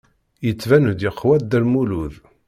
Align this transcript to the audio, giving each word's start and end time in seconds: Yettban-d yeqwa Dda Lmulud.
Yettban-d 0.45 0.99
yeqwa 1.05 1.35
Dda 1.41 1.59
Lmulud. 1.63 2.13